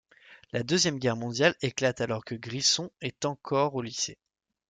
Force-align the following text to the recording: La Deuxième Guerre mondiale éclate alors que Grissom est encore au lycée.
La 0.51 0.63
Deuxième 0.63 0.97
Guerre 0.97 1.15
mondiale 1.15 1.53
éclate 1.61 2.01
alors 2.01 2.25
que 2.25 2.33
Grissom 2.33 2.89
est 3.01 3.23
encore 3.23 3.75
au 3.75 3.83
lycée. 3.83 4.17